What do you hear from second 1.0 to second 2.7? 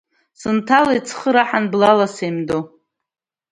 схы раҳаны блала сеимдо.